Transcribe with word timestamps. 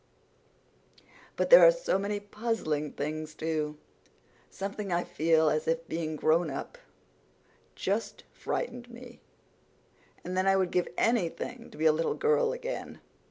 "But 1.35 1.51
there 1.51 1.61
are 1.63 1.69
so 1.71 1.99
many 1.99 2.19
puzzling 2.19 2.91
things, 2.93 3.35
too. 3.35 3.77
Sometimes 4.49 4.91
I 4.91 5.03
feel 5.03 5.47
as 5.47 5.67
if 5.67 5.87
being 5.87 6.15
grown 6.15 6.49
up 6.49 6.79
just 7.75 8.23
frightened 8.33 8.89
me—and 8.89 10.35
then 10.35 10.47
I 10.47 10.55
would 10.55 10.71
give 10.71 10.87
anything 10.97 11.69
to 11.69 11.77
be 11.77 11.85
a 11.85 11.91
little 11.93 12.15
girl 12.15 12.51
again." 12.51 12.99